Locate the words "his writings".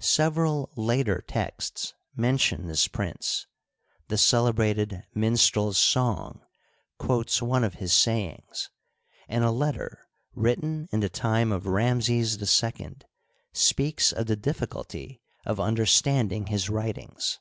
16.48-17.38